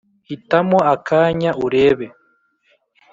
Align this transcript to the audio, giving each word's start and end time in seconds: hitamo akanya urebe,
hitamo 0.27 0.77
akanya 0.93 1.51
urebe, 1.65 2.07